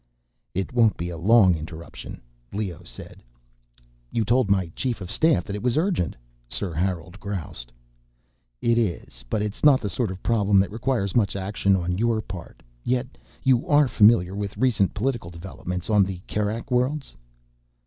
"It 0.55 0.73
won't 0.73 0.97
be 0.97 1.09
a 1.11 1.17
long 1.19 1.53
interruption," 1.55 2.21
Leoh 2.51 2.81
said. 2.83 3.21
"You 4.11 4.25
told 4.25 4.49
my 4.49 4.69
chief 4.75 4.99
of 4.99 5.11
staff 5.11 5.43
that 5.43 5.55
it 5.55 5.61
was 5.61 5.77
urgent," 5.77 6.15
Sir 6.49 6.73
Harold 6.73 7.19
groused. 7.19 7.71
"It 8.63 8.79
is. 8.79 9.23
But 9.29 9.43
it's 9.43 9.63
not 9.63 9.79
the 9.79 9.91
sort 9.91 10.09
of 10.09 10.23
problem 10.23 10.57
that 10.57 10.71
requires 10.71 11.15
much 11.15 11.35
action 11.35 11.75
on 11.75 11.99
your 11.99 12.19
part. 12.19 12.63
Yet. 12.83 13.15
You 13.43 13.67
are 13.67 13.87
familiar 13.87 14.33
with 14.35 14.57
recent 14.57 14.95
political 14.95 15.29
developments 15.29 15.87
on 15.87 16.03
the 16.03 16.19
Kerak 16.27 16.71
Worlds?" 16.71 17.15